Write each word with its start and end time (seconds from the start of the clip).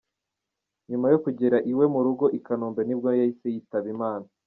Nyuma 0.89 1.07
yo 1.13 1.17
kugera 1.23 1.57
iwe 1.71 1.85
mu 1.93 1.99
rugo 2.05 2.25
i 2.37 2.39
Kanombe 2.45 2.81
nibwo 2.83 3.07
yahise 3.19 3.47
yitaba 3.55 3.87
Imana. 3.95 4.27